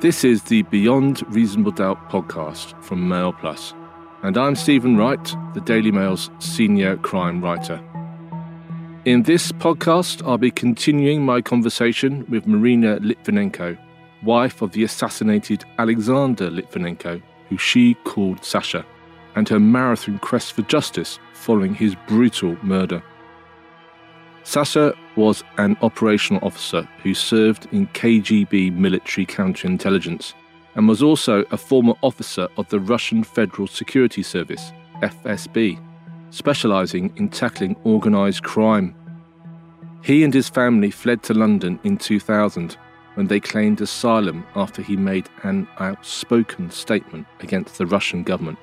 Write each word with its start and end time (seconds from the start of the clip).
This 0.00 0.24
is 0.24 0.42
the 0.42 0.60
Beyond 0.64 1.22
Reasonable 1.34 1.72
Doubt 1.72 2.10
podcast 2.10 2.80
from 2.84 3.08
Mail 3.08 3.32
Plus, 3.32 3.72
and 4.22 4.36
I'm 4.36 4.54
Stephen 4.54 4.98
Wright, 4.98 5.34
the 5.54 5.62
Daily 5.62 5.90
Mail's 5.90 6.28
senior 6.38 6.98
crime 6.98 7.42
writer. 7.42 7.80
In 9.06 9.22
this 9.22 9.52
podcast, 9.52 10.22
I'll 10.26 10.36
be 10.36 10.50
continuing 10.50 11.24
my 11.24 11.40
conversation 11.40 12.26
with 12.28 12.46
Marina 12.46 12.98
Litvinenko, 12.98 13.78
wife 14.22 14.60
of 14.60 14.72
the 14.72 14.84
assassinated 14.84 15.64
Alexander 15.78 16.50
Litvinenko, 16.50 17.22
who 17.48 17.56
she 17.56 17.94
called 18.04 18.44
Sasha, 18.44 18.84
and 19.34 19.48
her 19.48 19.58
marathon 19.58 20.18
quest 20.18 20.52
for 20.52 20.60
justice 20.62 21.18
following 21.32 21.74
his 21.74 21.96
brutal 22.06 22.54
murder. 22.62 23.02
Sasha 24.44 24.94
was 25.16 25.42
an 25.58 25.76
operational 25.82 26.44
officer 26.44 26.88
who 27.02 27.14
served 27.14 27.66
in 27.72 27.86
KGB 27.88 28.74
military 28.76 29.26
counterintelligence 29.26 30.34
and 30.74 30.86
was 30.86 31.02
also 31.02 31.44
a 31.50 31.56
former 31.56 31.94
officer 32.02 32.48
of 32.58 32.68
the 32.68 32.80
Russian 32.80 33.24
Federal 33.24 33.66
Security 33.66 34.22
Service, 34.22 34.72
FSB, 35.02 35.82
specializing 36.30 37.12
in 37.16 37.28
tackling 37.28 37.76
organized 37.84 38.42
crime. 38.42 38.94
He 40.02 40.22
and 40.22 40.32
his 40.32 40.48
family 40.48 40.90
fled 40.90 41.22
to 41.24 41.34
London 41.34 41.80
in 41.82 41.96
2000 41.96 42.76
when 43.14 43.26
they 43.26 43.40
claimed 43.40 43.80
asylum 43.80 44.46
after 44.54 44.82
he 44.82 44.96
made 44.96 45.28
an 45.42 45.66
outspoken 45.78 46.70
statement 46.70 47.26
against 47.40 47.78
the 47.78 47.86
Russian 47.86 48.22
government. 48.22 48.58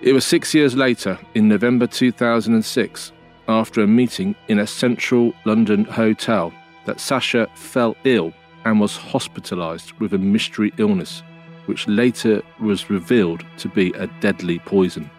It 0.00 0.12
was 0.12 0.24
six 0.24 0.54
years 0.54 0.74
later, 0.74 1.18
in 1.34 1.48
November 1.48 1.86
2006, 1.86 3.12
after 3.48 3.82
a 3.82 3.86
meeting 3.86 4.34
in 4.48 4.58
a 4.58 4.66
central 4.66 5.34
London 5.44 5.84
hotel 5.84 6.52
that 6.86 7.00
Sasha 7.00 7.48
fell 7.54 7.96
ill 8.04 8.32
and 8.64 8.80
was 8.80 8.96
hospitalized 8.96 9.92
with 9.94 10.14
a 10.14 10.18
mystery 10.18 10.72
illness, 10.78 11.22
which 11.66 11.86
later 11.88 12.42
was 12.60 12.90
revealed 12.90 13.44
to 13.58 13.68
be 13.68 13.92
a 13.92 14.06
deadly 14.20 14.58
poison, 14.60 15.10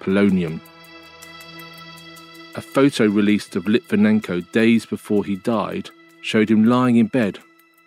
polonium. 0.00 0.60
A 2.54 2.60
photo 2.60 3.06
released 3.06 3.54
of 3.56 3.64
Litvinenko 3.64 4.50
days 4.52 4.86
before 4.86 5.24
he 5.24 5.36
died 5.36 5.90
showed 6.22 6.50
him 6.50 6.64
lying 6.64 6.96
in 6.96 7.06
bed, 7.06 7.38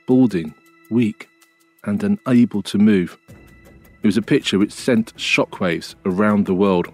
balding, 0.08 0.54
weak, 0.92 1.28
and 1.84 2.04
unable 2.04 2.62
to 2.64 2.78
move. 2.78 3.18
It 4.02 4.08
was 4.08 4.18
a 4.18 4.22
picture 4.22 4.60
which 4.60 4.72
sent 4.72 5.16
shockwaves 5.18 5.96
around 6.06 6.46
the 6.46 6.54
world. 6.54 6.88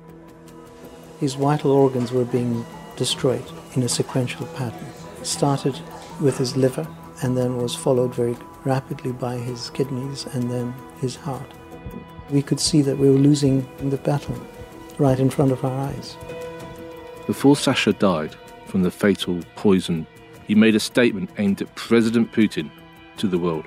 His 1.19 1.35
vital 1.35 1.71
organs 1.71 2.11
were 2.11 2.25
being 2.25 2.65
destroyed 2.95 3.45
in 3.73 3.83
a 3.83 3.89
sequential 3.89 4.45
pattern. 4.47 4.87
It 5.19 5.25
started 5.25 5.79
with 6.21 6.37
his 6.37 6.55
liver 6.55 6.87
and 7.21 7.37
then 7.37 7.57
was 7.57 7.75
followed 7.75 8.13
very 8.13 8.35
rapidly 8.63 9.11
by 9.11 9.37
his 9.37 9.69
kidneys 9.69 10.25
and 10.27 10.49
then 10.49 10.73
his 10.99 11.15
heart. 11.15 11.49
We 12.29 12.41
could 12.41 12.59
see 12.59 12.81
that 12.81 12.97
we 12.97 13.09
were 13.09 13.17
losing 13.17 13.67
the 13.89 13.97
battle 13.97 14.35
right 14.97 15.19
in 15.19 15.29
front 15.29 15.51
of 15.51 15.63
our 15.63 15.87
eyes. 15.89 16.17
Before 17.27 17.55
Sasha 17.55 17.93
died 17.93 18.35
from 18.65 18.83
the 18.83 18.91
fatal 18.91 19.39
poison, 19.55 20.07
he 20.47 20.55
made 20.55 20.75
a 20.75 20.79
statement 20.79 21.29
aimed 21.37 21.61
at 21.61 21.73
President 21.75 22.31
Putin 22.31 22.69
to 23.17 23.27
the 23.27 23.37
world. 23.37 23.65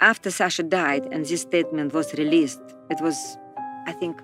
After 0.00 0.30
Sasha 0.30 0.62
died 0.62 1.06
and 1.10 1.24
this 1.24 1.40
statement 1.40 1.94
was 1.94 2.12
released, 2.14 2.60
it 2.90 3.00
was, 3.00 3.38
I 3.86 3.92
think, 3.92 4.20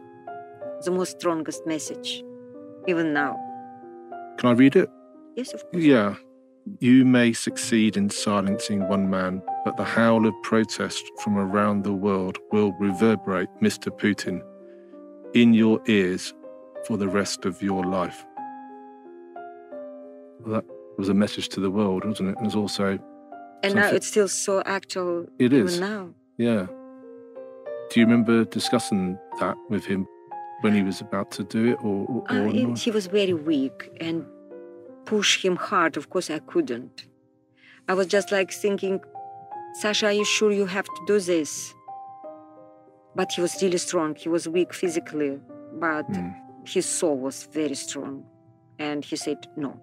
the 0.85 0.91
most 0.91 1.19
strongest 1.19 1.67
message 1.67 2.23
even 2.87 3.13
now. 3.13 3.37
Can 4.39 4.51
I 4.51 4.53
read 4.53 4.77
it? 4.77 4.89
Yes, 5.37 5.53
of 5.55 5.63
course. 5.71 5.83
Yeah. 5.83 6.15
You 6.79 7.05
may 7.05 7.33
succeed 7.33 7.97
in 7.97 8.09
silencing 8.11 8.87
one 8.89 9.11
man, 9.11 9.43
but 9.65 9.77
the 9.77 9.85
howl 9.85 10.27
of 10.27 10.35
protest 10.43 11.11
from 11.23 11.37
around 11.37 11.83
the 11.83 11.93
world 11.93 12.39
will 12.53 12.73
reverberate, 12.79 13.49
Mr. 13.61 13.89
Putin, 13.89 14.41
in 15.35 15.55
your 15.55 15.81
ears 15.87 16.33
for 16.87 16.97
the 16.97 17.09
rest 17.09 17.45
of 17.45 17.63
your 17.63 17.85
life. 17.85 18.25
Well, 20.41 20.55
that 20.55 20.65
was 20.99 21.09
a 21.09 21.15
message 21.15 21.49
to 21.51 21.61
the 21.61 21.71
world, 21.71 22.05
wasn't 22.05 22.31
it? 22.31 22.37
And 22.39 22.47
it's 22.47 22.57
also. 22.57 22.99
And 23.65 23.75
now 23.75 23.89
it's 23.91 24.07
still 24.07 24.29
so 24.29 24.63
actual. 24.67 25.27
It 25.39 25.53
is. 25.53 25.81
now. 25.81 26.11
Yeah. 26.39 26.67
Do 27.91 28.01
you 28.01 28.07
remember 28.07 28.45
discussing 28.45 29.19
that 29.39 29.57
with 29.69 29.85
him 29.85 30.07
when 30.63 30.75
he 30.75 30.83
was 30.83 31.01
about 31.01 31.31
to 31.33 31.45
do 31.45 31.73
it, 31.73 31.79
or, 31.83 32.07
or, 32.07 32.33
uh, 32.33 32.47
or 32.47 32.77
he 32.77 32.91
was 32.91 33.07
very 33.07 33.35
weak 33.35 33.91
and 34.01 34.25
push 35.05 35.45
him 35.45 35.57
hard. 35.57 35.97
Of 35.97 36.09
course, 36.11 36.31
I 36.31 36.39
couldn't. 36.39 37.07
I 37.89 37.95
was 37.95 38.07
just 38.07 38.33
like 38.33 38.51
thinking, 38.53 39.01
Sasha, 39.75 40.07
are 40.07 40.13
you 40.13 40.25
sure 40.25 40.53
you 40.53 40.67
have 40.67 40.85
to 40.87 41.03
do 41.07 41.19
this? 41.19 41.75
But 43.15 43.33
he 43.33 43.41
was 43.41 43.61
really 43.63 43.79
strong. 43.79 44.15
He 44.15 44.29
was 44.29 44.49
weak 44.49 44.73
physically, 44.73 45.41
but 45.75 46.11
mm. 46.11 46.35
his 46.67 46.87
soul 46.87 47.19
was 47.19 47.49
very 47.53 47.75
strong. 47.75 48.25
And 48.79 49.05
he 49.05 49.17
said, 49.17 49.49
no. 49.57 49.79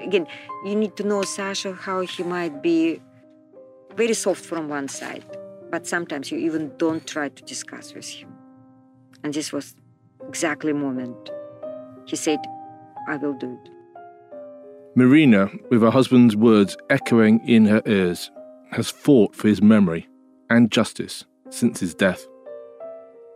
Again, 0.00 0.26
you 0.64 0.74
need 0.76 0.96
to 0.96 1.02
know 1.02 1.22
Sasha 1.22 1.72
how 1.72 2.00
he 2.00 2.22
might 2.22 2.62
be 2.62 3.00
very 3.96 4.14
soft 4.14 4.44
from 4.44 4.68
one 4.68 4.86
side, 4.86 5.24
but 5.70 5.86
sometimes 5.86 6.30
you 6.30 6.38
even 6.38 6.72
don't 6.76 7.04
try 7.06 7.28
to 7.28 7.42
discuss 7.42 7.94
with 7.94 8.08
him. 8.08 8.32
And 9.24 9.34
this 9.34 9.52
was 9.52 9.74
exactly 10.28 10.72
moment. 10.72 11.30
He 12.06 12.16
said, 12.16 12.38
I 13.08 13.16
will 13.16 13.34
do 13.34 13.52
it. 13.52 13.70
Marina, 14.94 15.50
with 15.70 15.82
her 15.82 15.90
husband's 15.90 16.36
words 16.36 16.76
echoing 16.90 17.40
in 17.48 17.66
her 17.66 17.82
ears, 17.86 18.30
has 18.72 18.90
fought 18.90 19.34
for 19.34 19.48
his 19.48 19.62
memory 19.62 20.08
and 20.50 20.70
justice 20.70 21.24
since 21.50 21.80
his 21.80 21.94
death. 21.94 22.26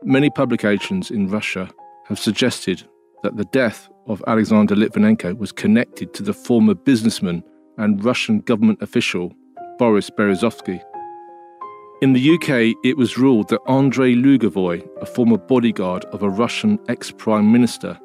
Many 0.02 0.30
publications 0.30 1.10
in 1.10 1.28
Russia 1.28 1.70
have 2.08 2.18
suggested 2.18 2.82
that 3.22 3.36
the 3.36 3.44
death 3.46 3.88
of 4.06 4.22
Alexander 4.26 4.74
Litvinenko 4.74 5.38
was 5.38 5.52
connected 5.52 6.12
to 6.14 6.22
the 6.22 6.34
former 6.34 6.74
businessman 6.74 7.42
and 7.78 8.04
Russian 8.04 8.40
government 8.40 8.82
official 8.82 9.32
Boris 9.78 10.10
Berezovsky. 10.10 10.82
In 12.02 12.14
the 12.14 12.34
UK, 12.34 12.74
it 12.82 12.96
was 12.96 13.16
ruled 13.16 13.48
that 13.50 13.60
Andrei 13.68 14.16
Lugovoy, 14.16 14.84
a 15.00 15.06
former 15.06 15.38
bodyguard 15.38 16.04
of 16.06 16.24
a 16.24 16.28
Russian 16.28 16.76
ex 16.88 17.12
prime 17.12 17.52
minister 17.52 17.96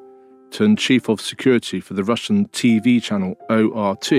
turned 0.51 0.77
chief 0.77 1.09
of 1.09 1.19
security 1.19 1.79
for 1.79 1.95
the 1.95 2.03
Russian 2.03 2.47
TV 2.49 3.01
channel 3.01 3.33
ORT, 3.49 4.13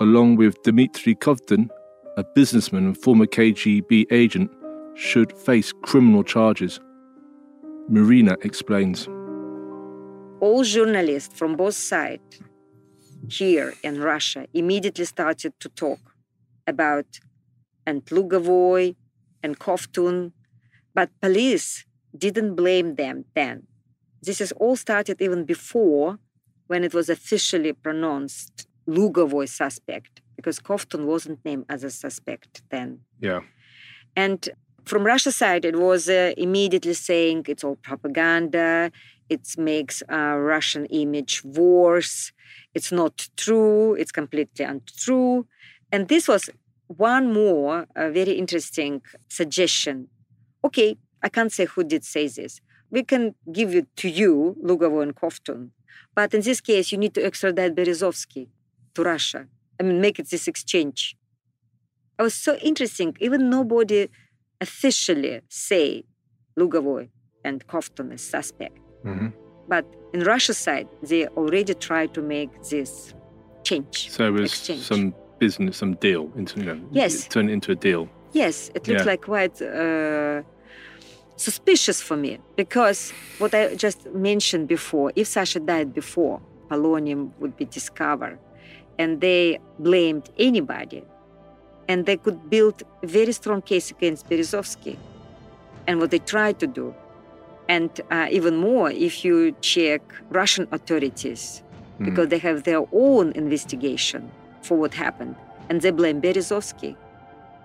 along 0.00 0.34
with 0.34 0.60
Dmitry 0.64 1.14
Kovtun, 1.14 1.68
a 2.16 2.24
businessman 2.34 2.84
and 2.84 2.98
former 2.98 3.26
KGB 3.26 4.06
agent, 4.10 4.50
should 4.96 5.32
face 5.38 5.70
criminal 5.70 6.24
charges. 6.24 6.80
Marina 7.88 8.36
explains. 8.42 9.06
All 10.40 10.64
journalists 10.64 11.38
from 11.38 11.54
both 11.54 11.76
sides 11.76 12.40
here 13.28 13.72
in 13.84 14.00
Russia 14.00 14.48
immediately 14.52 15.04
started 15.04 15.52
to 15.60 15.68
talk 15.68 16.00
about 16.66 17.20
and 17.86 18.04
Lugovoy 18.06 18.96
and 19.42 19.58
Kovtun, 19.58 20.32
but 20.94 21.10
police 21.20 21.84
didn't 22.16 22.54
blame 22.54 22.96
them 22.96 23.24
then. 23.34 23.66
This 24.20 24.38
has 24.38 24.52
all 24.52 24.76
started 24.76 25.20
even 25.20 25.44
before 25.44 26.18
when 26.66 26.84
it 26.84 26.94
was 26.94 27.08
officially 27.08 27.72
pronounced 27.72 28.66
Lugovoy 28.88 29.48
suspect, 29.48 30.20
because 30.36 30.58
Kovtun 30.58 31.04
wasn't 31.06 31.44
named 31.44 31.66
as 31.68 31.84
a 31.84 31.90
suspect 31.90 32.62
then. 32.70 33.00
Yeah. 33.20 33.40
And 34.16 34.48
from 34.84 35.04
Russia 35.04 35.32
side, 35.32 35.64
it 35.64 35.76
was 35.76 36.08
uh, 36.08 36.34
immediately 36.36 36.94
saying 36.94 37.44
it's 37.48 37.64
all 37.64 37.76
propaganda. 37.76 38.90
It 39.28 39.56
makes 39.56 40.02
uh, 40.10 40.36
Russian 40.38 40.86
image 40.86 41.42
worse. 41.44 42.32
It's 42.74 42.92
not 42.92 43.28
true. 43.36 43.94
It's 43.94 44.12
completely 44.12 44.64
untrue. 44.64 45.46
And 45.90 46.08
this 46.08 46.26
was 46.26 46.50
one 46.86 47.32
more 47.32 47.86
uh, 47.96 48.10
very 48.10 48.32
interesting 48.32 49.02
suggestion. 49.28 50.08
Okay, 50.64 50.96
I 51.22 51.28
can't 51.28 51.52
say 51.52 51.64
who 51.64 51.84
did 51.84 52.04
say 52.04 52.28
this. 52.28 52.60
We 52.90 53.02
can 53.02 53.34
give 53.50 53.74
it 53.74 53.86
to 53.96 54.08
you, 54.08 54.56
Lugovoy 54.62 55.02
and 55.02 55.16
Kovtun. 55.16 55.70
But 56.14 56.34
in 56.34 56.42
this 56.42 56.60
case, 56.60 56.92
you 56.92 56.98
need 56.98 57.14
to 57.14 57.24
extradite 57.24 57.74
Berezovsky 57.74 58.48
to 58.94 59.02
Russia. 59.02 59.46
I 59.80 59.82
mean, 59.82 60.00
make 60.00 60.18
it 60.18 60.28
this 60.28 60.46
exchange. 60.46 61.16
It 62.18 62.22
was 62.22 62.34
so 62.34 62.56
interesting. 62.56 63.16
Even 63.20 63.48
nobody 63.48 64.08
officially 64.60 65.40
say 65.48 66.04
Lugovoy 66.58 67.08
and 67.44 67.66
Kovtun 67.66 68.12
as 68.12 68.22
suspect. 68.22 68.78
Mm-hmm. 69.04 69.28
But 69.68 69.86
in 70.12 70.22
Russia 70.24 70.54
side, 70.54 70.88
they 71.02 71.26
already 71.28 71.74
tried 71.74 72.12
to 72.14 72.22
make 72.22 72.50
this 72.64 73.14
change. 73.64 74.10
So 74.10 74.26
it 74.26 74.30
was 74.30 74.50
exchange. 74.52 74.82
some 74.82 75.14
business, 75.44 75.76
some 75.82 75.94
deal 76.06 76.24
into 76.40 76.54
you 76.60 76.66
know, 76.68 76.80
yes, 77.00 77.12
turn 77.34 77.48
it 77.48 77.52
into 77.58 77.70
a 77.76 77.78
deal. 77.88 78.02
Yes, 78.42 78.54
it 78.76 78.82
looks 78.88 79.04
yeah. 79.04 79.12
like 79.12 79.22
quite 79.32 79.56
uh, 79.60 80.42
suspicious 81.48 81.98
for 82.08 82.16
me 82.24 82.32
because 82.62 82.98
what 83.40 83.52
I 83.60 83.74
just 83.86 84.00
mentioned 84.30 84.66
before, 84.76 85.06
if 85.20 85.26
Sasha 85.34 85.60
died 85.72 85.90
before 86.00 86.36
polonium 86.70 87.20
would 87.40 87.54
be 87.62 87.66
discovered, 87.78 88.38
and 89.00 89.10
they 89.26 89.58
blamed 89.88 90.26
anybody, 90.48 91.02
and 91.90 91.98
they 92.08 92.18
could 92.24 92.38
build 92.54 92.76
a 93.06 93.08
very 93.18 93.32
strong 93.40 93.60
case 93.70 93.86
against 93.96 94.20
Berezovsky 94.30 94.96
and 95.86 95.94
what 96.00 96.10
they 96.12 96.22
tried 96.34 96.56
to 96.60 96.68
do. 96.80 96.94
And 97.68 97.90
uh, 98.16 98.38
even 98.38 98.54
more, 98.68 98.88
if 99.08 99.14
you 99.24 99.34
check 99.72 100.02
Russian 100.40 100.64
authorities, 100.76 101.42
mm. 101.98 102.04
because 102.06 102.26
they 102.32 102.40
have 102.48 102.58
their 102.70 102.82
own 102.92 103.32
investigation 103.32 104.22
for 104.62 104.76
what 104.76 104.94
happened, 104.94 105.36
and 105.68 105.80
they 105.80 105.90
blame 105.90 106.20
Berezovsky, 106.20 106.96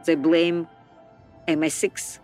they 0.06 0.16
blame 0.16 0.68
MI6, 1.48 2.20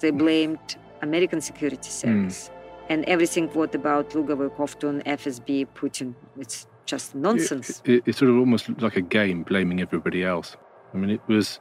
they 0.00 0.10
blamed 0.10 0.76
American 1.02 1.40
Security 1.40 1.88
hmm. 1.88 2.00
Service, 2.02 2.48
mm. 2.48 2.84
and 2.90 3.04
everything 3.06 3.48
what 3.48 3.74
about 3.74 4.10
Lugovoy, 4.10 4.54
Kovtun, 4.56 5.02
FSB, 5.04 5.66
Putin. 5.74 6.14
It's 6.38 6.66
just 6.86 7.14
nonsense. 7.14 7.82
It, 7.84 7.92
it, 7.92 8.02
it's 8.06 8.18
sort 8.18 8.30
of 8.30 8.38
almost 8.38 8.68
like 8.80 8.96
a 8.96 9.00
game, 9.00 9.42
blaming 9.42 9.80
everybody 9.80 10.24
else. 10.24 10.56
I 10.92 10.96
mean, 10.96 11.10
it 11.10 11.20
was, 11.26 11.60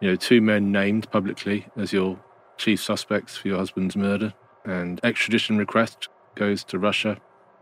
you 0.00 0.08
know, 0.08 0.16
two 0.16 0.40
men 0.40 0.70
named 0.70 1.10
publicly 1.10 1.66
as 1.76 1.92
your 1.92 2.18
chief 2.58 2.82
suspects 2.82 3.36
for 3.36 3.48
your 3.48 3.58
husband's 3.58 3.96
murder, 3.96 4.34
and 4.64 5.00
extradition 5.02 5.56
request 5.58 6.08
goes 6.34 6.62
to 6.64 6.78
Russia. 6.78 7.18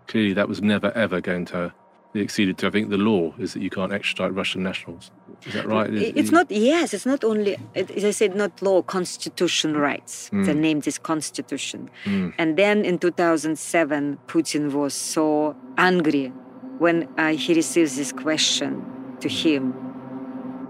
Clearly, 0.08 0.32
that 0.34 0.48
was 0.48 0.60
never 0.60 0.90
ever 0.92 1.20
going 1.20 1.44
to 1.46 1.72
be 2.12 2.22
acceded 2.22 2.58
to. 2.58 2.66
I 2.66 2.70
think 2.70 2.90
the 2.90 2.96
law 2.96 3.34
is 3.38 3.54
that 3.54 3.62
you 3.62 3.70
can't 3.70 3.92
extradite 3.92 4.34
Russian 4.34 4.62
nationals. 4.62 5.10
Is 5.46 5.54
that 5.54 5.66
right? 5.66 5.92
It's 5.92 6.30
not. 6.30 6.50
Yes, 6.50 6.94
it's 6.94 7.06
not 7.06 7.22
only. 7.22 7.56
As 7.74 8.04
I 8.04 8.10
said, 8.10 8.34
not 8.34 8.60
law, 8.62 8.82
constitution 8.82 9.76
rights. 9.76 10.30
Mm. 10.30 10.46
The 10.46 10.54
name 10.54 10.82
is 10.84 10.98
constitution. 10.98 11.90
Mm. 12.04 12.34
And 12.38 12.56
then 12.56 12.84
in 12.84 12.98
2007, 12.98 14.18
Putin 14.26 14.72
was 14.72 14.94
so 14.94 15.56
angry 15.76 16.32
when 16.78 17.08
uh, 17.18 17.34
he 17.34 17.54
receives 17.54 17.96
this 17.96 18.12
question 18.12 18.84
to 19.20 19.28
him 19.28 19.74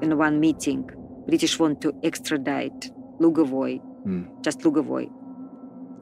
in 0.02 0.18
one 0.18 0.40
meeting. 0.40 0.90
British 1.26 1.58
want 1.58 1.80
to 1.82 1.92
extradite 2.02 2.90
Lugovoy, 3.20 3.80
mm. 4.06 4.26
just 4.42 4.60
Lugovoy, 4.60 5.10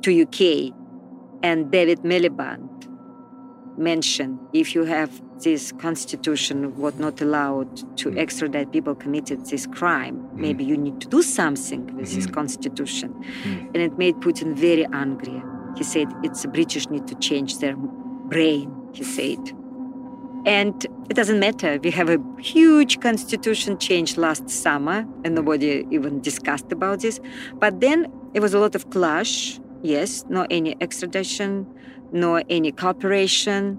to 0.02 0.22
UK, 0.22 0.72
and 1.42 1.70
David 1.70 2.00
Miliband 2.00 2.68
mentioned 3.78 4.38
if 4.52 4.74
you 4.74 4.84
have 4.84 5.20
this 5.42 5.72
constitution 5.72 6.76
what 6.76 6.98
not 6.98 7.20
allowed 7.20 7.76
to 7.96 8.10
mm. 8.10 8.18
extradite 8.18 8.72
people 8.72 8.94
committed 8.94 9.44
this 9.46 9.66
crime. 9.66 10.16
Mm. 10.16 10.34
maybe 10.34 10.64
you 10.64 10.76
need 10.76 11.00
to 11.00 11.08
do 11.08 11.22
something 11.22 11.86
with 11.96 12.06
mm-hmm. 12.06 12.16
this 12.16 12.26
constitution. 12.26 13.14
Mm. 13.44 13.66
and 13.74 13.76
it 13.76 13.98
made 13.98 14.16
putin 14.16 14.54
very 14.54 14.86
angry. 14.92 15.42
He 15.76 15.84
said 15.84 16.08
it's 16.22 16.42
the 16.42 16.48
british 16.48 16.88
need 16.88 17.06
to 17.08 17.14
change 17.16 17.58
their 17.58 17.76
brain 17.76 18.72
he 18.92 19.04
said. 19.04 19.38
And 20.46 20.86
it 21.10 21.14
doesn't 21.14 21.40
matter. 21.40 21.80
We 21.82 21.90
have 21.90 22.08
a 22.08 22.18
huge 22.38 23.00
constitution 23.00 23.78
change 23.78 24.16
last 24.16 24.48
summer 24.48 25.04
and 25.24 25.34
nobody 25.34 25.84
even 25.90 26.20
discussed 26.20 26.70
about 26.70 27.00
this. 27.00 27.18
But 27.58 27.80
then 27.80 28.06
it 28.32 28.38
was 28.40 28.54
a 28.54 28.60
lot 28.60 28.76
of 28.76 28.88
clash. 28.90 29.58
Yes 29.82 30.24
no 30.28 30.46
any 30.50 30.76
extradition 30.80 31.66
no 32.12 32.36
any 32.48 32.72
cooperation 32.72 33.78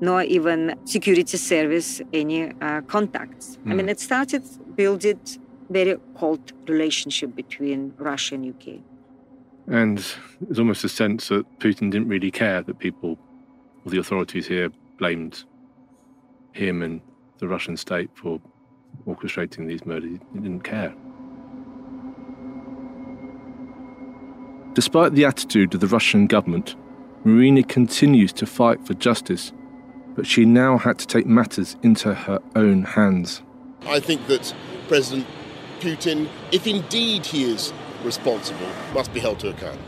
nor 0.00 0.22
even 0.22 0.74
security 0.84 1.36
service 1.36 2.00
any 2.12 2.52
uh, 2.60 2.80
contacts. 2.82 3.58
Mm. 3.58 3.70
I 3.70 3.74
mean, 3.74 3.86
hmm. 3.86 3.90
it 3.90 4.00
started 4.00 4.42
building 4.74 5.20
very 5.68 5.96
cold 6.14 6.52
relationship 6.66 7.36
between 7.36 7.94
Russia 7.98 8.34
and 8.34 8.54
UK. 8.54 8.80
And 9.68 10.04
there's 10.40 10.58
almost 10.58 10.82
a 10.84 10.88
sense 10.88 11.28
that 11.28 11.46
Putin 11.60 11.90
didn't 11.92 12.08
really 12.08 12.30
care 12.30 12.62
that 12.62 12.78
people, 12.78 13.18
or 13.84 13.90
the 13.90 13.98
authorities 13.98 14.46
here, 14.46 14.70
blamed 14.98 15.44
him 16.52 16.82
and 16.82 17.00
the 17.38 17.46
Russian 17.46 17.76
state 17.76 18.10
for 18.14 18.40
orchestrating 19.06 19.68
these 19.68 19.86
murders. 19.86 20.18
He 20.32 20.40
didn't 20.40 20.62
care. 20.62 20.92
Despite 24.74 25.14
the 25.14 25.24
attitude 25.24 25.74
of 25.74 25.80
the 25.80 25.86
Russian 25.86 26.26
government, 26.26 26.76
Marina 27.24 27.62
continues 27.62 28.32
to 28.34 28.46
fight 28.46 28.84
for 28.86 28.94
justice 28.94 29.52
but 30.14 30.26
she 30.26 30.44
now 30.44 30.78
had 30.78 30.98
to 30.98 31.06
take 31.06 31.26
matters 31.26 31.76
into 31.82 32.14
her 32.14 32.40
own 32.56 32.82
hands. 32.82 33.42
I 33.86 34.00
think 34.00 34.26
that 34.26 34.54
President 34.88 35.26
Putin, 35.80 36.28
if 36.52 36.66
indeed 36.66 37.24
he 37.24 37.44
is 37.44 37.72
responsible, 38.04 38.68
must 38.92 39.12
be 39.12 39.20
held 39.20 39.38
to 39.40 39.48
account. 39.48 39.80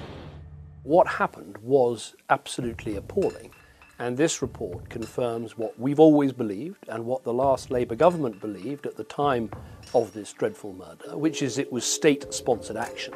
What 0.83 1.07
happened 1.07 1.59
was 1.59 2.15
absolutely 2.31 2.97
appalling. 2.97 3.51
And 3.99 4.17
this 4.17 4.43
report 4.43 4.89
confirms 4.89 5.57
what 5.57 5.79
we've 5.79 6.01
always 6.01 6.33
believed 6.33 6.89
and 6.89 7.05
what 7.05 7.23
the 7.23 7.33
last 7.33 7.71
Labour 7.71 7.95
government 7.95 8.41
believed 8.41 8.85
at 8.87 8.97
the 8.97 9.05
time 9.05 9.49
of 9.95 10.13
this 10.13 10.33
dreadful 10.33 10.73
murder, 10.73 11.17
which 11.17 11.41
is 11.41 11.57
it 11.57 11.71
was 11.71 11.85
state 11.85 12.33
sponsored 12.35 12.77
action. 12.77 13.15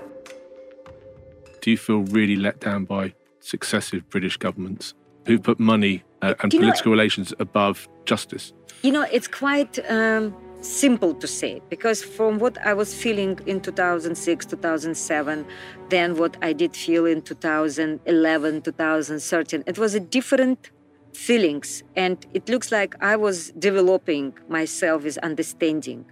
Do 1.60 1.72
you 1.72 1.76
feel 1.76 2.02
really 2.02 2.36
let 2.36 2.60
down 2.60 2.84
by 2.84 3.14
successive 3.40 4.08
British 4.10 4.36
governments 4.36 4.94
who 5.26 5.40
put 5.40 5.58
money 5.58 6.04
uh, 6.26 6.34
and 6.42 6.50
political 6.50 6.90
know, 6.90 6.96
relations 6.96 7.32
above 7.38 7.88
justice? 8.04 8.52
You 8.82 8.92
know, 8.92 9.06
it's 9.12 9.28
quite 9.28 9.78
um, 9.90 10.34
simple 10.60 11.14
to 11.14 11.26
say 11.26 11.60
because 11.68 12.02
from 12.02 12.38
what 12.38 12.58
I 12.66 12.74
was 12.74 12.94
feeling 12.94 13.38
in 13.46 13.60
2006, 13.60 14.46
2007, 14.46 15.46
then 15.88 16.16
what 16.16 16.36
I 16.42 16.52
did 16.52 16.74
feel 16.76 17.06
in 17.06 17.22
2011, 17.22 18.62
2013, 18.62 19.64
it 19.66 19.78
was 19.78 19.94
a 19.94 20.00
different 20.00 20.70
feelings 21.14 21.82
and 21.94 22.26
it 22.34 22.48
looks 22.48 22.70
like 22.70 22.94
I 23.00 23.16
was 23.16 23.50
developing 23.52 24.34
myself 24.48 25.04
with 25.04 25.16
understanding 25.18 26.04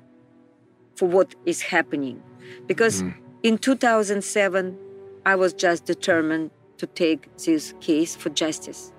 for 0.96 1.06
what 1.06 1.34
is 1.44 1.60
happening 1.60 2.22
because 2.67 3.02
mm. 3.02 3.14
in 3.43 3.58
2007 3.58 4.78
I 5.26 5.34
was 5.34 5.52
just 5.52 5.84
determined 5.84 6.50
to 6.78 6.87
take 6.87 7.37
this 7.37 7.75
case 7.81 8.17
for 8.17 8.31
justice 8.31 8.94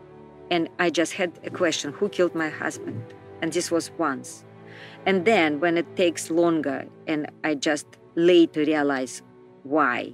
and 0.51 0.69
I 0.79 0.89
just 0.89 1.13
had 1.13 1.39
a 1.43 1.49
question 1.49 1.91
who 1.93 2.09
killed 2.09 2.35
my 2.35 2.49
husband? 2.49 3.01
And 3.41 3.51
this 3.51 3.71
was 3.71 3.91
once. 3.97 4.45
And 5.05 5.25
then 5.25 5.59
when 5.59 5.77
it 5.77 5.95
takes 5.95 6.29
longer, 6.29 6.85
and 7.07 7.27
I 7.43 7.55
just 7.55 7.87
later 8.15 8.61
realize 8.61 9.21
why, 9.63 10.13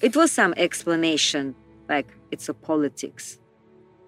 it 0.00 0.16
was 0.16 0.30
some 0.30 0.54
explanation 0.56 1.54
like 1.88 2.14
it's 2.30 2.48
a 2.48 2.54
politics. 2.54 3.38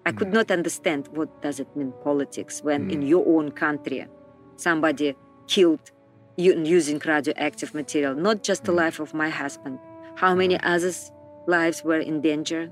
I 0.05 0.11
could 0.11 0.29
mm. 0.29 0.33
not 0.33 0.51
understand 0.51 1.07
what 1.09 1.41
does 1.41 1.59
it 1.59 1.75
mean 1.75 1.93
politics 2.03 2.61
when 2.63 2.87
mm. 2.87 2.93
in 2.93 3.01
your 3.01 3.27
own 3.27 3.51
country 3.51 4.07
somebody 4.55 5.15
killed 5.47 5.91
using 6.37 6.99
radioactive 7.05 7.73
material, 7.73 8.15
not 8.15 8.41
just 8.43 8.63
the 8.63 8.71
mm. 8.71 8.77
life 8.77 8.99
of 8.99 9.13
my 9.13 9.29
husband, 9.29 9.79
how 10.15 10.33
many 10.33 10.59
others' 10.61 11.11
lives 11.47 11.83
were 11.83 11.99
in 11.99 12.21
danger. 12.21 12.71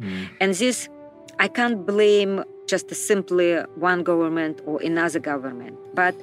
Mm. 0.00 0.28
And 0.40 0.54
this 0.54 0.88
I 1.38 1.48
can't 1.48 1.86
blame 1.86 2.44
just 2.66 2.94
simply 2.94 3.56
one 3.76 4.02
government 4.02 4.60
or 4.66 4.80
another 4.82 5.18
government. 5.18 5.76
But 5.94 6.14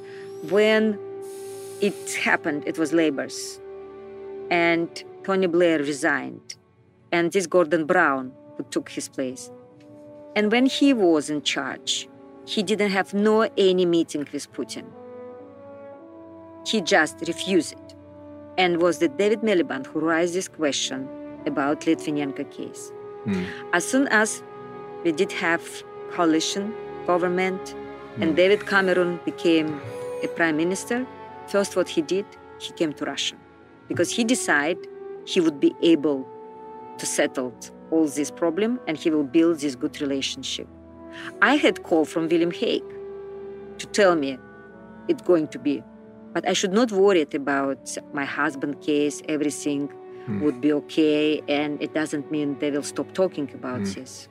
when 0.49 0.97
it 1.81 2.13
happened, 2.15 2.63
it 2.65 2.77
was 2.77 2.93
Labour's. 2.93 3.59
And 4.49 4.89
Tony 5.23 5.47
Blair 5.47 5.79
resigned. 5.79 6.55
And 7.11 7.31
this 7.31 7.45
Gordon 7.45 7.85
Brown 7.85 8.31
who 8.57 8.63
took 8.71 8.89
his 8.89 9.09
place. 9.09 9.51
And 10.35 10.51
when 10.51 10.65
he 10.65 10.93
was 10.93 11.29
in 11.29 11.41
charge, 11.41 12.07
he 12.45 12.63
didn't 12.63 12.91
have 12.91 13.13
no 13.13 13.49
any 13.57 13.85
meeting 13.85 14.27
with 14.31 14.51
Putin. 14.53 14.85
He 16.65 16.81
just 16.81 17.17
refused 17.27 17.73
it. 17.73 17.95
And 18.57 18.81
was 18.81 18.99
the 18.99 19.07
David 19.07 19.41
Miliband 19.41 19.87
who 19.87 19.99
raised 19.99 20.33
this 20.33 20.47
question 20.47 21.07
about 21.45 21.81
Litvinenko 21.81 22.49
case. 22.51 22.91
Mm. 23.25 23.45
As 23.73 23.87
soon 23.87 24.07
as 24.07 24.43
we 25.03 25.11
did 25.11 25.31
have 25.31 25.63
coalition 26.11 26.73
government, 27.07 27.61
mm. 27.61 28.21
and 28.21 28.29
hmm. 28.31 28.35
David 28.35 28.67
Cameron 28.67 29.19
became 29.25 29.81
a 30.23 30.27
prime 30.27 30.57
minister. 30.57 31.05
First, 31.47 31.75
what 31.75 31.89
he 31.89 32.01
did, 32.01 32.25
he 32.59 32.71
came 32.73 32.93
to 32.93 33.05
Russia 33.05 33.35
because 33.87 34.09
he 34.11 34.23
decided 34.23 34.87
he 35.25 35.41
would 35.41 35.59
be 35.59 35.75
able 35.81 36.27
to 36.97 37.05
settle 37.05 37.53
all 37.91 38.07
this 38.07 38.31
problem 38.31 38.79
and 38.87 38.97
he 38.97 39.09
will 39.09 39.23
build 39.23 39.59
this 39.59 39.75
good 39.75 39.99
relationship. 40.01 40.67
I 41.41 41.55
had 41.55 41.83
call 41.83 42.05
from 42.05 42.29
William 42.29 42.51
Hague 42.51 42.83
to 43.79 43.85
tell 43.87 44.15
me 44.15 44.37
it's 45.07 45.21
going 45.23 45.47
to 45.49 45.59
be, 45.59 45.83
but 46.33 46.47
I 46.47 46.53
should 46.53 46.71
not 46.71 46.91
worry 46.91 47.25
about 47.33 47.97
my 48.13 48.23
husband 48.23 48.81
case. 48.81 49.21
Everything 49.27 49.89
mm. 50.27 50.41
would 50.41 50.61
be 50.61 50.71
okay, 50.73 51.41
and 51.47 51.81
it 51.81 51.93
doesn't 51.93 52.31
mean 52.31 52.57
they 52.59 52.71
will 52.71 52.83
stop 52.83 53.11
talking 53.13 53.49
about 53.53 53.81
mm. 53.81 53.93
this. 53.95 54.29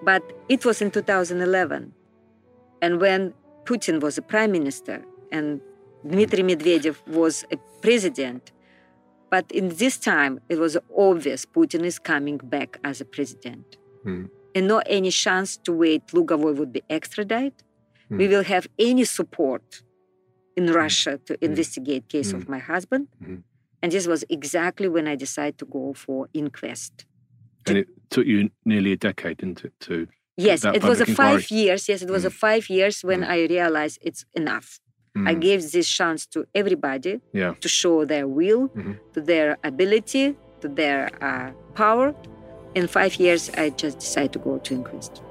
Hmm. 0.00 0.04
But 0.04 0.22
it 0.48 0.64
was 0.64 0.82
in 0.82 0.90
2011. 0.90 1.92
And 2.82 3.00
when 3.00 3.34
Putin 3.64 4.00
was 4.00 4.18
a 4.18 4.22
prime 4.22 4.52
minister 4.52 5.02
and 5.30 5.60
Dmitry 6.06 6.42
Medvedev 6.42 7.06
was 7.06 7.44
a 7.52 7.56
president, 7.82 8.52
but 9.30 9.50
in 9.52 9.68
this 9.68 9.96
time 9.96 10.40
it 10.48 10.58
was 10.58 10.76
obvious 10.96 11.46
Putin 11.46 11.84
is 11.84 11.98
coming 11.98 12.38
back 12.38 12.78
as 12.84 13.00
a 13.00 13.04
president. 13.04 13.76
Mm. 14.04 14.30
And 14.54 14.66
no 14.66 14.78
any 14.86 15.10
chance 15.10 15.56
to 15.58 15.72
wait 15.72 16.06
Lugovoy 16.08 16.56
would 16.56 16.72
be 16.72 16.82
extradited. 16.90 17.52
Mm. 18.10 18.18
We 18.18 18.28
will 18.28 18.42
have 18.44 18.66
any 18.78 19.04
support 19.04 19.82
in 20.56 20.72
Russia 20.72 21.18
to 21.26 21.44
investigate 21.44 22.08
case 22.08 22.32
of 22.32 22.48
my 22.48 22.58
husband. 22.58 23.08
And 23.82 23.92
this 23.92 24.06
was 24.06 24.24
exactly 24.28 24.88
when 24.88 25.06
I 25.06 25.16
decided 25.16 25.58
to 25.58 25.64
go 25.64 25.94
for 25.94 26.28
inquest. 26.34 27.06
It 27.66 27.88
took 28.10 28.26
you 28.26 28.50
nearly 28.64 28.92
a 28.92 28.96
decade, 28.96 29.38
didn't 29.38 29.64
it, 29.64 29.72
to 29.80 30.06
Yes, 30.36 30.64
it 30.64 30.82
was 30.84 31.00
a 31.00 31.06
five 31.06 31.40
inquiry. 31.40 31.60
years. 31.62 31.88
Yes, 31.88 32.02
it 32.02 32.10
was 32.10 32.24
a 32.24 32.30
five 32.30 32.70
years 32.70 33.02
when 33.02 33.22
I 33.24 33.46
realized 33.46 33.98
it's 34.02 34.24
enough. 34.34 34.80
I 35.16 35.34
Mm, 35.34 35.40
gave 35.40 35.60
this 35.72 35.88
chance 35.88 36.24
to 36.34 36.46
everybody 36.54 37.20
yeah. 37.32 37.54
to 37.60 37.68
show 37.68 38.04
their 38.06 38.26
will, 38.28 38.68
Mhm. 38.68 38.94
to 39.14 39.20
their 39.20 39.58
ability, 39.64 40.36
to 40.60 40.68
their 40.68 41.08
uh, 41.20 41.50
power. 41.74 42.14
In 42.74 42.86
five 42.86 43.16
years, 43.16 43.50
I 43.64 43.70
just 43.82 43.98
decided 43.98 44.32
to 44.34 44.38
go 44.38 44.58
to 44.58 44.74
inquest. 44.74 45.22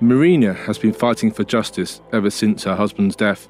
Marina 0.00 0.52
has 0.52 0.78
been 0.78 0.92
fighting 0.92 1.30
for 1.32 1.44
justice 1.44 2.00
ever 2.12 2.30
since 2.30 2.64
her 2.64 2.76
husband's 2.76 3.16
death, 3.16 3.48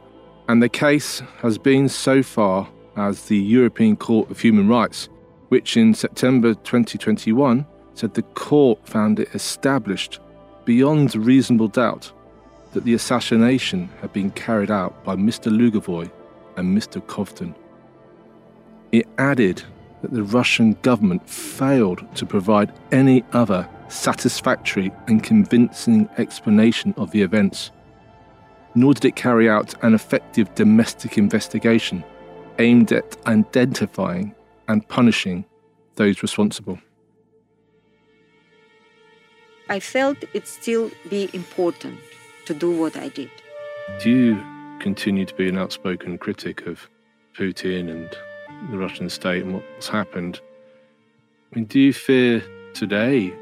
and 0.49 0.63
the 0.63 0.69
case 0.69 1.23
has 1.43 1.59
been 1.59 1.89
so 1.89 2.23
far 2.23 2.69
as 2.97 3.27
the 3.27 3.39
European 3.39 3.97
Court 3.97 4.31
of 4.31 4.41
Human 4.41 4.69
Rights, 4.69 5.09
which 5.55 5.77
in 5.77 5.95
September 5.95 6.53
2021 6.53 7.65
said 7.95 8.13
the 8.15 8.23
court 8.23 8.77
found 8.89 9.21
it 9.21 9.33
established 9.37 10.19
beyond 10.65 11.15
reasonable 11.15 11.69
doubt 11.69 12.11
that 12.73 12.83
the 12.83 12.95
assassination 12.95 13.89
had 14.01 14.13
been 14.13 14.33
carried 14.33 14.69
out 14.69 15.05
by 15.05 15.15
Mr. 15.15 15.57
Lugovoy 15.57 16.11
and 16.57 16.77
Mr. 16.77 17.01
Kovtun. 17.01 17.55
It 18.91 19.07
added 19.17 19.63
that 20.03 20.13
the 20.13 20.25
Russian 20.25 20.73
government 20.83 21.31
failed 21.31 22.05
to 22.17 22.27
provide 22.27 22.73
any 22.91 23.25
other 23.33 23.69
satisfactory 23.87 24.91
and 25.07 25.23
convincing 25.23 26.09
explanation 26.19 26.95
of 26.97 27.13
the 27.13 27.23
events, 27.23 27.71
nor 28.75 28.93
did 28.93 29.05
it 29.05 29.15
carry 29.15 29.49
out 29.49 29.73
an 29.85 29.95
effective 29.95 30.53
domestic 30.57 31.17
investigation 31.17 32.03
aimed 32.59 32.91
at 32.91 33.17
identifying 33.29 34.35
and 34.69 34.87
punishing 34.89 35.45
those 35.97 36.23
responsible. 36.23 36.79
I 39.69 39.81
felt 39.81 40.19
it 40.35 40.47
still 40.47 40.91
be 41.09 41.31
important 41.33 41.99
to 42.47 42.55
do 42.55 42.71
what 42.71 42.97
I 42.97 43.09
did. 43.09 43.31
Do 44.03 44.11
you 44.11 44.45
continue 44.81 45.25
to 45.25 45.35
be 45.35 45.49
an 45.49 45.57
outspoken 45.57 46.19
critic 46.19 46.67
of 46.67 46.89
Putin 47.35 47.91
and 47.91 48.11
the 48.71 48.79
Russian 48.79 49.09
state 49.09 49.43
and 49.43 49.55
what's 49.55 49.89
happened? 49.89 50.41
I 51.53 51.57
mean, 51.57 51.65
do 51.65 51.81
you 51.81 51.93
fear 51.93 52.43
today 52.75 53.33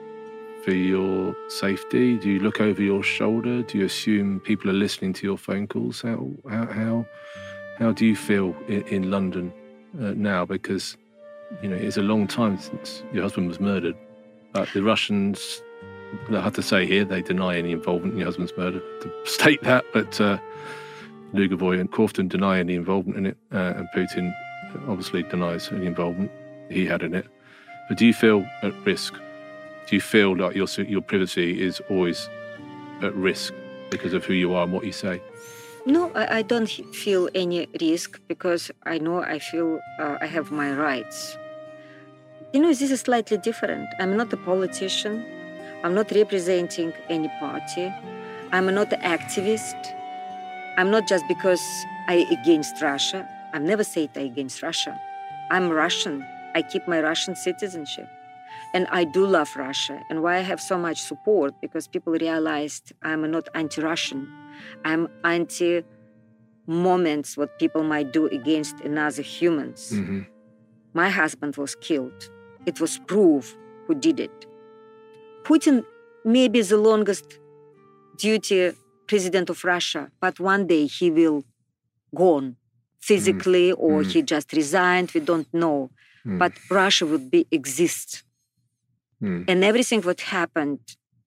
for 0.65 0.73
your 0.73 1.35
safety? 1.49 2.17
Do 2.19 2.31
you 2.31 2.39
look 2.39 2.61
over 2.61 2.81
your 2.81 3.03
shoulder? 3.03 3.63
Do 3.63 3.79
you 3.79 3.85
assume 3.87 4.41
people 4.41 4.71
are 4.71 4.75
listening 4.75 5.13
to 5.15 5.27
your 5.27 5.39
phone 5.39 5.67
calls? 5.67 6.03
How 6.03 6.31
how 6.49 6.67
how, 6.67 7.07
how 7.79 7.93
do 7.93 8.07
you 8.07 8.15
feel 8.15 8.55
in, 8.69 8.83
in 8.83 9.11
London 9.11 9.53
uh, 10.01 10.15
now? 10.15 10.45
Because 10.45 10.97
you 11.63 11.69
know 11.69 11.77
it's 11.77 11.97
a 11.97 12.03
long 12.03 12.27
time 12.27 12.59
since 12.59 13.03
your 13.13 13.23
husband 13.23 13.49
was 13.49 13.61
murdered, 13.61 13.97
but 14.53 14.69
the 14.73 14.83
Russians. 14.83 15.63
I 16.31 16.41
have 16.43 16.53
to 16.55 16.63
say 16.63 16.85
here, 16.85 17.07
they 17.07 17.23
deny 17.23 17.57
any 17.57 17.73
involvement 17.73 18.13
in 18.13 18.19
your 18.19 18.27
husband's 18.27 18.53
murder. 18.55 18.81
To 19.01 19.13
state 19.25 19.63
that, 19.63 19.85
but 19.95 20.21
uh, 20.21 20.39
Lugovoy 21.33 21.81
and 21.81 21.91
Kovtun 21.91 22.29
deny 22.29 22.59
any 22.59 22.75
involvement 22.75 23.17
in 23.17 23.27
it, 23.27 23.37
uh, 23.51 23.73
and 23.77 23.89
Putin 23.95 24.35
obviously 24.89 25.23
denies 25.23 25.71
any 25.73 25.87
involvement 25.87 26.31
he 26.71 26.87
had 26.87 27.03
in 27.03 27.15
it. 27.15 27.27
But 27.89 27.99
do 27.99 28.07
you 28.07 28.13
feel 28.13 28.47
at 28.63 28.75
risk? 28.85 29.15
Do 29.87 29.97
you 29.97 30.01
feel 30.01 30.37
like 30.37 30.55
your 30.55 30.69
your 30.87 31.01
privacy 31.01 31.63
is 31.63 31.81
always 31.89 32.29
at 33.03 33.15
risk 33.15 33.55
because 33.91 34.13
of 34.13 34.25
who 34.25 34.35
you 34.35 34.55
are 34.55 34.65
and 34.65 34.73
what 34.73 34.85
you 34.85 34.93
say? 34.93 35.21
No, 35.85 36.13
I, 36.15 36.39
I 36.39 36.43
don't 36.43 36.69
feel 36.95 37.29
any 37.35 37.67
risk 37.81 38.21
because 38.29 38.71
I 38.85 38.99
know 38.99 39.23
I 39.23 39.39
feel 39.39 39.81
uh, 39.99 40.19
I 40.21 40.27
have 40.27 40.53
my 40.53 40.73
rights. 40.73 41.37
You 42.53 42.61
know, 42.61 42.69
this 42.69 42.91
is 42.91 43.01
slightly 43.01 43.39
different. 43.39 43.89
I'm 43.99 44.15
not 44.15 44.31
a 44.35 44.37
politician. 44.37 45.25
I'm 45.83 45.95
not 45.95 46.11
representing 46.11 46.93
any 47.09 47.29
party. 47.41 47.91
I'm 48.53 48.67
not 48.67 48.93
an 48.93 49.01
activist. 49.01 49.75
I'm 50.77 50.91
not 50.91 51.09
just 51.09 51.25
because 51.29 51.63
I 52.09 52.27
against 52.31 52.83
Russia. 52.83 53.27
I've 53.55 53.63
never 53.63 53.83
said 53.83 54.11
I 54.17 54.21
against 54.21 54.63
Russia. 54.63 55.01
I'm 55.51 55.71
Russian. 55.71 56.27
I 56.55 56.61
keep 56.61 56.87
my 56.87 57.01
Russian 57.01 57.35
citizenship. 57.35 58.07
And 58.75 58.87
I 58.91 59.05
do 59.05 59.25
love 59.27 59.57
Russia. 59.57 60.03
And 60.11 60.23
why 60.23 60.37
I 60.37 60.41
have 60.41 60.61
so 60.61 60.77
much 60.77 61.01
support? 61.01 61.55
Because 61.63 61.89
people 61.89 62.13
realized 62.13 62.93
I'm 63.03 63.31
not 63.31 63.49
anti-Russian. 63.55 64.31
I'm 64.85 65.09
anti 65.25 65.85
moments 66.67 67.39
what 67.39 67.59
people 67.59 67.83
might 67.83 68.13
do 68.13 68.27
against 68.27 68.79
another 68.81 69.23
humans. 69.23 69.93
Mm-hmm. 69.93 70.21
My 70.93 71.09
husband 71.09 71.57
was 71.57 71.75
killed. 71.77 72.31
It 72.67 72.81
was 72.81 72.99
proof 72.99 73.57
who 73.87 73.95
did 73.95 74.21
it. 74.21 74.47
Putin 75.45 75.85
may 76.25 76.49
be 76.49 76.63
the 76.63 76.77
longest 76.77 77.39
duty 78.17 78.73
president 79.07 79.51
of 79.51 79.65
Russia, 79.65 80.11
but 80.21 80.39
one 80.39 80.67
day 80.67 80.87
he 80.87 81.11
will 81.11 81.45
gone 82.15 82.57
physically 83.01 83.73
or 83.73 84.03
he 84.03 84.23
just 84.23 84.53
resigned. 84.53 85.11
We 85.13 85.21
don't 85.21 85.53
know. 85.53 85.91
But 86.25 86.53
Russia 86.71 87.05
would 87.05 87.31
be 87.33 87.47
exist. 87.51 88.23
Mm. 89.21 89.45
And 89.49 89.65
everything 89.65 90.03
what 90.03 90.21
happened, 90.21 90.79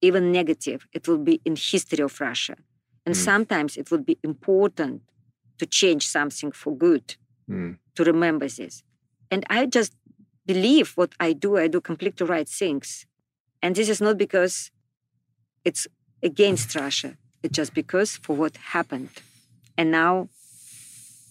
even 0.01 0.31
negative, 0.31 0.87
it 0.93 1.07
will 1.07 1.17
be 1.17 1.41
in 1.43 1.55
history 1.57 2.01
of 2.01 2.21
Russia. 2.21 2.55
And 3.05 3.15
sometimes 3.15 3.75
it 3.75 3.91
would 3.91 4.05
be 4.05 4.17
important 4.23 5.01
to 5.59 5.65
change 5.65 6.07
something 6.07 6.51
for 6.51 6.71
good, 6.75 7.15
Mm. 7.49 7.77
to 7.95 8.03
remember 8.03 8.47
this. 8.47 8.83
And 9.29 9.45
I 9.49 9.65
just 9.65 9.93
believe 10.45 10.91
what 10.95 11.13
I 11.19 11.33
do, 11.33 11.57
I 11.57 11.67
do 11.67 11.81
completely 11.81 12.25
right 12.27 12.47
things. 12.47 13.05
And 13.61 13.75
this 13.75 13.89
is 13.89 14.01
not 14.01 14.17
because 14.17 14.71
it's 15.63 15.87
against 16.21 16.75
Russia, 16.75 17.17
it's 17.43 17.55
just 17.55 17.73
because 17.73 18.17
for 18.17 18.35
what 18.35 18.57
happened. 18.57 19.09
And 19.77 19.91
now 19.91 20.29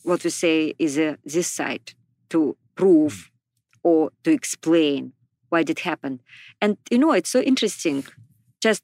what 0.02 0.24
we 0.24 0.30
say 0.30 0.74
is 0.78 0.98
uh, 0.98 1.16
this 1.24 1.46
side 1.46 1.94
to 2.30 2.56
prove 2.74 3.30
or 3.82 4.10
to 4.24 4.30
explain 4.30 5.12
why 5.48 5.60
it 5.60 5.80
happened. 5.80 6.20
And 6.60 6.76
you 6.90 6.98
know, 6.98 7.12
it's 7.12 7.30
so 7.30 7.40
interesting 7.40 8.04
just 8.60 8.82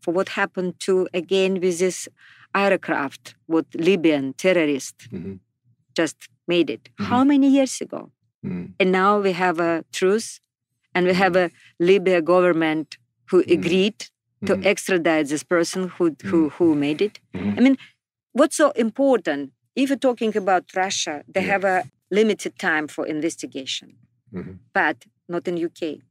for 0.00 0.12
what 0.12 0.30
happened 0.30 0.80
to 0.80 1.08
again 1.14 1.54
with 1.60 1.78
this 1.78 2.08
aircraft, 2.54 3.34
what 3.46 3.66
Libyan 3.74 4.34
terrorist 4.34 5.08
Mhm. 5.10 5.38
just 5.94 6.28
made 6.46 6.68
it. 6.70 6.88
How 6.98 7.24
many 7.24 7.48
years 7.48 7.80
ago? 7.80 8.10
Mm. 8.44 8.74
And 8.78 8.92
now 8.92 9.18
we 9.18 9.32
have 9.32 9.60
a 9.60 9.84
truce 9.92 10.40
and 10.94 11.06
we 11.06 11.14
have 11.14 11.36
a 11.36 11.50
Libya 11.78 12.20
government 12.20 12.98
who 13.26 13.42
hmm. 13.42 13.52
agreed 13.52 13.98
to 14.44 14.56
hmm. 14.56 14.66
extradite 14.66 15.28
this 15.28 15.42
person 15.42 15.88
who, 15.88 16.14
who, 16.22 16.42
hmm. 16.42 16.48
who 16.48 16.74
made 16.74 17.00
it. 17.00 17.18
I 17.34 17.60
mean, 17.60 17.78
what's 18.32 18.56
so 18.56 18.70
important, 18.72 19.52
if 19.74 19.88
you're 19.88 19.98
talking 19.98 20.36
about 20.36 20.64
Russia, 20.76 21.22
they 21.26 21.42
have 21.42 21.64
a 21.64 21.84
limited 22.10 22.58
time 22.58 22.88
for 22.88 23.06
investigation, 23.06 23.96
Mhm. 24.32 24.58
but 24.74 25.06
not 25.28 25.48
in 25.48 25.56
UK. 25.56 26.02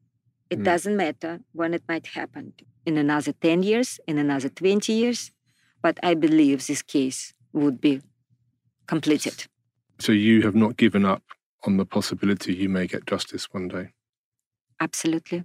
It 0.50 0.64
doesn't 0.64 0.98
matter 0.98 1.42
when 1.54 1.74
it 1.74 1.84
might 1.88 2.08
happen 2.08 2.54
in 2.86 2.98
another 2.98 3.34
10 3.34 3.64
years, 3.64 4.00
in 4.08 4.18
another 4.18 4.50
20 4.50 4.92
years, 4.94 5.32
but 5.82 6.00
I 6.04 6.14
believe 6.16 6.66
this 6.66 6.82
case 6.82 7.34
would 7.54 7.80
be 7.80 8.02
completed. 8.88 9.48
So 10.00 10.12
you 10.12 10.42
have 10.42 10.56
not 10.56 10.76
given 10.78 11.06
up 11.06 11.24
on 11.64 11.78
the 11.78 11.86
possibility 11.86 12.54
you 12.54 12.70
may 12.70 12.88
get 12.88 13.06
justice 13.06 13.48
one 13.52 13.68
day. 13.68 13.90
Absolutely. 14.80 15.44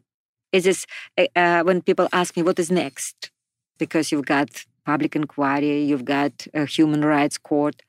It 0.53 0.67
is 0.67 0.87
uh, 1.19 1.27
uh, 1.37 1.63
when 1.63 1.83
people 1.83 2.09
ask 2.13 2.37
me 2.37 2.43
what 2.43 2.59
is 2.59 2.71
next, 2.71 3.31
because 3.79 4.11
you've 4.11 4.27
got 4.27 4.65
public 4.85 5.17
inquiry, 5.17 5.83
you've 5.83 6.05
got 6.05 6.47
a 6.55 6.65
human 6.65 7.05
rights 7.05 7.37
court, 7.37 7.83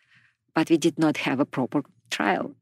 but 0.54 0.70
we 0.70 0.78
did 0.78 0.98
not 1.00 1.18
have 1.18 1.40
a 1.40 1.46
proper 1.46 1.84
trial, 2.10 2.56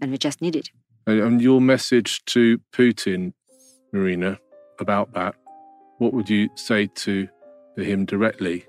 and 0.00 0.10
we 0.10 0.18
just 0.18 0.40
need 0.40 0.56
it. 0.56 0.70
And 1.06 1.42
your 1.42 1.60
message 1.60 2.24
to 2.26 2.58
Putin, 2.72 3.32
Marina, 3.92 4.38
about 4.78 5.12
that, 5.14 5.34
what 5.98 6.14
would 6.14 6.30
you 6.30 6.48
say 6.54 6.86
to 6.86 7.28
him 7.76 8.04
directly 8.04 8.64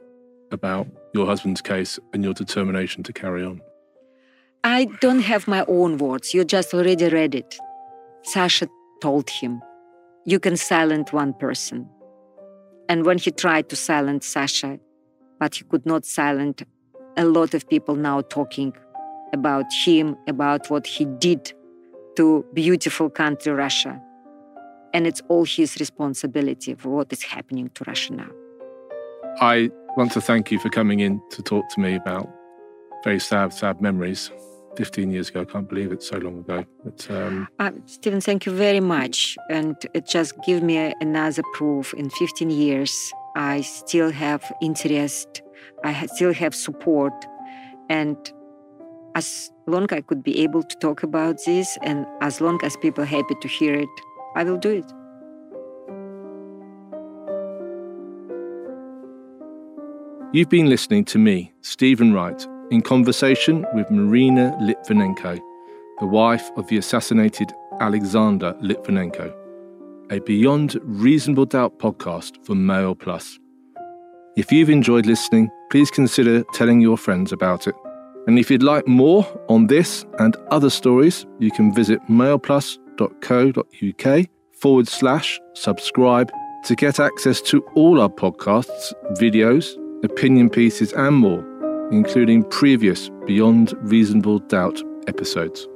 about 0.51 0.87
your 1.13 1.25
husband's 1.25 1.61
case 1.61 1.99
and 2.13 2.23
your 2.23 2.33
determination 2.33 3.03
to 3.03 3.13
carry 3.13 3.43
on? 3.43 3.61
I 4.65 4.85
don't 5.01 5.19
have 5.19 5.45
my 5.45 5.65
own 5.67 5.97
words. 5.97 6.33
You 6.33 6.45
just 6.45 6.73
already 6.73 7.09
read 7.09 7.35
it. 7.35 7.57
Sasha 8.23 8.69
told 9.01 9.29
him, 9.29 9.61
You 10.25 10.39
can 10.39 10.55
silence 10.55 11.11
one 11.11 11.33
person. 11.33 11.89
And 12.87 13.05
when 13.05 13.17
he 13.17 13.31
tried 13.31 13.67
to 13.69 13.75
silence 13.75 14.25
Sasha, 14.25 14.79
but 15.37 15.55
he 15.55 15.65
could 15.65 15.85
not 15.85 16.05
silence 16.05 16.63
a 17.17 17.25
lot 17.25 17.53
of 17.53 17.69
people 17.69 17.95
now 17.95 18.21
talking 18.21 18.73
about 19.33 19.65
him, 19.85 20.15
about 20.29 20.69
what 20.69 20.87
he 20.87 21.05
did 21.05 21.51
to 22.15 22.45
beautiful 22.53 23.09
country 23.09 23.51
Russia. 23.51 24.01
And 24.93 25.05
it's 25.05 25.21
all 25.27 25.43
his 25.43 25.75
responsibility 25.77 26.75
for 26.75 26.87
what 26.89 27.11
is 27.11 27.23
happening 27.23 27.69
to 27.73 27.83
Russia 27.85 28.13
now. 28.13 28.31
I 29.41 29.71
want 29.97 30.13
to 30.13 30.21
thank 30.21 30.51
you 30.51 30.59
for 30.59 30.69
coming 30.69 31.01
in 31.01 31.21
to 31.31 31.41
talk 31.41 31.67
to 31.73 31.81
me 31.81 31.95
about 31.95 32.29
very 33.03 33.19
sad, 33.19 33.51
sad 33.53 33.81
memories. 33.81 34.31
15 34.75 35.11
years 35.11 35.29
ago, 35.29 35.41
I 35.41 35.45
can't 35.45 35.67
believe 35.67 35.91
it's 35.91 36.07
so 36.07 36.17
long 36.17 36.39
ago. 36.39 36.65
But, 36.83 37.11
um... 37.11 37.47
uh, 37.59 37.71
Stephen, 37.85 38.21
thank 38.21 38.45
you 38.45 38.51
very 38.51 38.79
much. 38.79 39.37
And 39.49 39.75
it 39.93 40.07
just 40.07 40.33
gives 40.45 40.61
me 40.61 40.93
another 41.01 41.43
proof 41.53 41.93
in 41.93 42.09
15 42.09 42.49
years, 42.49 43.13
I 43.35 43.61
still 43.61 44.11
have 44.11 44.51
interest, 44.61 45.41
I 45.83 46.05
still 46.07 46.33
have 46.33 46.53
support. 46.55 47.13
And 47.89 48.17
as 49.15 49.51
long 49.67 49.83
as 49.83 49.97
I 49.97 50.01
could 50.01 50.23
be 50.23 50.39
able 50.41 50.63
to 50.63 50.75
talk 50.77 51.03
about 51.03 51.43
this, 51.45 51.77
and 51.81 52.05
as 52.21 52.41
long 52.41 52.59
as 52.63 52.75
people 52.77 53.03
are 53.03 53.07
happy 53.07 53.35
to 53.41 53.47
hear 53.47 53.75
it, 53.75 53.89
I 54.35 54.43
will 54.43 54.57
do 54.57 54.71
it. 54.71 54.91
You've 60.33 60.49
been 60.49 60.67
listening 60.67 61.05
to 61.05 61.19
me, 61.19 61.53
Stephen 61.61 62.11
Wright, 62.11 62.47
in 62.71 62.81
conversation 62.81 63.65
with 63.73 63.89
Marina 63.91 64.57
Litvinenko, 64.61 65.39
the 65.99 66.05
wife 66.05 66.49
of 66.57 66.67
the 66.67 66.77
assassinated 66.77 67.53
Alexander 67.79 68.53
Litvinenko, 68.61 69.33
a 70.11 70.19
Beyond 70.19 70.77
Reasonable 70.83 71.45
Doubt 71.45 71.79
podcast 71.79 72.43
for 72.45 72.55
Mail 72.55 72.95
Plus. 72.95 73.39
If 74.35 74.51
you've 74.51 74.69
enjoyed 74.69 75.05
listening, 75.05 75.49
please 75.69 75.91
consider 75.91 76.43
telling 76.53 76.81
your 76.81 76.97
friends 76.97 77.31
about 77.31 77.67
it. 77.67 77.75
And 78.25 78.39
if 78.39 78.49
you'd 78.49 78.63
like 78.63 78.87
more 78.87 79.27
on 79.49 79.67
this 79.67 80.05
and 80.19 80.37
other 80.49 80.69
stories, 80.69 81.25
you 81.39 81.51
can 81.51 81.73
visit 81.73 81.99
mailplus.co.uk 82.09 84.29
forward 84.53 84.87
slash 84.87 85.41
subscribe 85.53 86.31
to 86.65 86.75
get 86.75 86.99
access 86.99 87.41
to 87.41 87.61
all 87.75 87.99
our 87.99 88.09
podcasts, 88.09 88.93
videos, 89.19 89.75
opinion 90.03 90.49
pieces, 90.49 90.93
and 90.93 91.17
more, 91.17 91.43
including 91.93 92.43
previous 92.49 93.09
Beyond 93.25 93.73
Reasonable 93.81 94.39
Doubt 94.39 94.81
episodes. 95.07 95.67